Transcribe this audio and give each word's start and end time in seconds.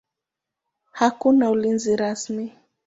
Hakuna 0.91 1.49
ulinzi 1.51 1.95
rasmi. 1.95 2.55